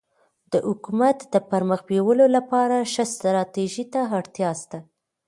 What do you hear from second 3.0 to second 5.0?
ستراتيژي ته اړتیا سته.